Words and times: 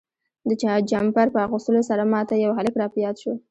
د 0.47 0.49
جمپر 0.91 1.27
په 1.35 1.39
اغوستلو 1.45 1.81
سره 1.89 2.03
ما 2.11 2.21
ته 2.29 2.33
یو 2.45 2.51
هلک 2.57 2.73
را 2.81 2.87
په 2.93 2.97
یاد 3.05 3.15
شو. 3.21 3.33